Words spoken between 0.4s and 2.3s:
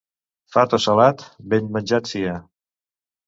Fat o salat, ben menjat